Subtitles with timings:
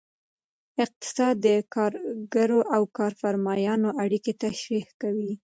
[0.85, 5.33] اقتصاد د کارګرو او کارفرمایانو اړیکې تشریح کوي.